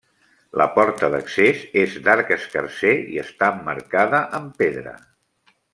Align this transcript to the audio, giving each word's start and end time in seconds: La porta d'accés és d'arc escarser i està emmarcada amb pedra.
La 0.61 0.65
porta 0.77 1.09
d'accés 1.15 1.61
és 1.83 1.99
d'arc 2.07 2.33
escarser 2.37 2.97
i 3.17 3.23
està 3.27 3.53
emmarcada 3.57 4.27
amb 4.41 4.61
pedra. 4.65 4.99